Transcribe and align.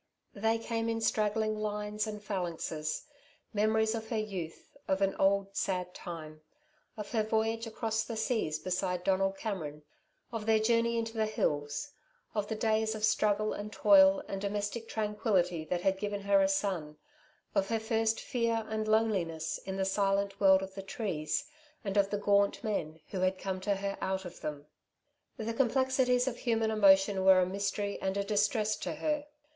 They 0.33 0.57
came 0.57 0.89
in 0.89 0.99
straggling 0.99 1.59
lines 1.59 2.07
and 2.07 2.23
phalanxes 2.23 3.05
memories 3.53 3.93
of 3.93 4.09
her 4.09 4.17
youth, 4.17 4.75
of 4.87 4.99
an 4.99 5.13
old 5.19 5.55
sad 5.55 5.93
time, 5.93 6.41
of 6.97 7.11
her 7.11 7.21
voyage 7.21 7.67
across 7.67 8.03
the 8.03 8.17
seas 8.17 8.57
beside 8.57 9.03
Donald 9.03 9.37
Cameron, 9.37 9.83
of 10.31 10.47
their 10.47 10.57
journey 10.57 10.97
into 10.97 11.13
the 11.13 11.27
hills, 11.27 11.91
of 12.33 12.47
the 12.47 12.55
days 12.55 12.95
of 12.95 13.05
struggle 13.05 13.53
and 13.53 13.71
toil 13.71 14.23
and 14.27 14.41
domestic 14.41 14.87
tranquility 14.87 15.63
that 15.65 15.81
had 15.81 15.99
given 15.99 16.21
her 16.21 16.41
a 16.41 16.47
son, 16.49 16.97
of 17.53 17.67
her 17.69 17.79
first 17.79 18.19
fear 18.19 18.65
and 18.69 18.87
loneliness 18.87 19.59
in 19.67 19.77
the 19.77 19.85
silent 19.85 20.39
world 20.39 20.63
of 20.63 20.73
the 20.73 20.81
trees, 20.81 21.45
and 21.83 21.95
of 21.95 22.09
the 22.09 22.17
gaunt 22.17 22.63
men 22.63 22.99
who 23.09 23.19
had 23.19 23.37
come 23.37 23.61
to 23.61 23.75
her 23.75 23.95
out 24.01 24.25
of 24.25 24.41
them. 24.41 24.65
The 25.37 25.53
complexities 25.53 26.27
of 26.27 26.37
human 26.37 26.71
emotion 26.71 27.23
were 27.23 27.39
a 27.39 27.45
mystery 27.45 28.01
and 28.01 28.17
a 28.17 28.23
distress 28.23 28.75
to 28.77 28.95
her. 28.95 29.27